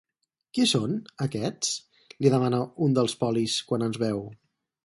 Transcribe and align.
Qui 0.57 0.63
són, 0.71 0.95
aquests? 1.25 1.75
—li 1.99 2.33
demana 2.37 2.65
un 2.87 2.99
dels 2.99 3.19
polis 3.23 3.63
quan 3.73 3.89
ens 3.91 4.05
veu. 4.07 4.27